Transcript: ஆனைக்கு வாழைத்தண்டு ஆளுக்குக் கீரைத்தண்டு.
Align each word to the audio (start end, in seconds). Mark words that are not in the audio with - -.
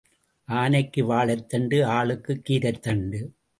ஆனைக்கு 0.47 1.03
வாழைத்தண்டு 1.03 1.83
ஆளுக்குக் 1.85 2.41
கீரைத்தண்டு. 2.49 3.19